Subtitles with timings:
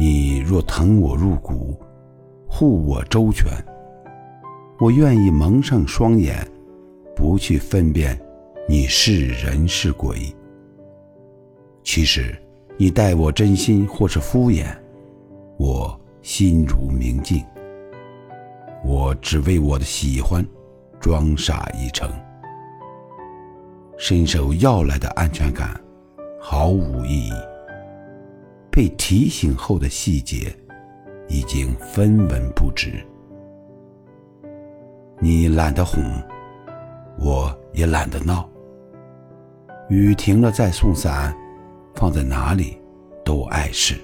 [0.00, 1.76] 你若疼我入骨，
[2.46, 3.50] 护我周全，
[4.78, 6.46] 我愿意蒙上双眼，
[7.16, 8.16] 不去分辨
[8.68, 10.32] 你是人是鬼。
[11.82, 12.32] 其实，
[12.76, 14.66] 你待我真心或是敷衍，
[15.56, 17.44] 我心如明镜。
[18.84, 20.46] 我只为我的喜欢，
[21.00, 22.08] 装傻一程。
[23.98, 25.68] 伸手要来的安全感，
[26.40, 27.32] 毫无意义。
[28.78, 30.54] 被提醒后的细节，
[31.26, 33.04] 已经分文不值。
[35.18, 36.00] 你懒得哄，
[37.18, 38.48] 我也懒得闹。
[39.88, 41.36] 雨停了再送伞，
[41.96, 42.80] 放在哪里
[43.24, 43.96] 都碍事。